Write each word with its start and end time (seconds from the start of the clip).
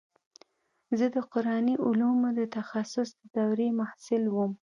زه 0.97 1.05
د 1.15 1.17
قراني 1.31 1.75
علومو 1.85 2.29
د 2.39 2.41
تخصص 2.57 3.09
د 3.19 3.21
دورې 3.35 3.67
محصل 3.79 4.23
وم. 4.35 4.51